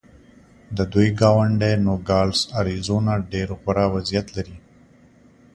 [0.77, 4.57] د دوی ګاونډی نوګالس اریزونا ډېر غوره وضعیت لري.